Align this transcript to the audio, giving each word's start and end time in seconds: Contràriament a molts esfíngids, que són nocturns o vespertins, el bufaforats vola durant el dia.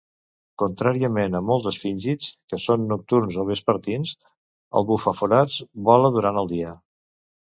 Contràriament 0.59 1.35
a 1.39 1.41
molts 1.49 1.67
esfíngids, 1.71 2.29
que 2.53 2.57
són 2.63 2.87
nocturns 2.91 3.37
o 3.43 3.45
vespertins, 3.49 4.13
el 4.81 4.87
bufaforats 4.93 5.59
vola 5.91 6.11
durant 6.17 6.41
el 6.43 6.51
dia. 6.55 6.73